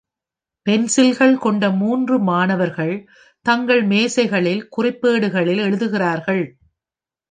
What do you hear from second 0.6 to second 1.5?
பென்சில்கள்